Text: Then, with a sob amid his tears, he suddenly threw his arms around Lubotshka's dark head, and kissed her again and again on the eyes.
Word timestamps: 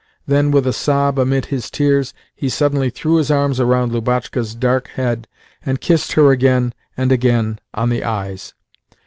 Then, 0.25 0.49
with 0.49 0.65
a 0.65 0.73
sob 0.73 1.19
amid 1.19 1.45
his 1.53 1.69
tears, 1.69 2.11
he 2.33 2.49
suddenly 2.49 2.89
threw 2.89 3.17
his 3.17 3.29
arms 3.29 3.59
around 3.59 3.91
Lubotshka's 3.91 4.55
dark 4.55 4.87
head, 4.95 5.27
and 5.63 5.79
kissed 5.79 6.13
her 6.13 6.31
again 6.31 6.73
and 6.97 7.11
again 7.11 7.59
on 7.75 7.89
the 7.89 8.03
eyes. 8.03 8.55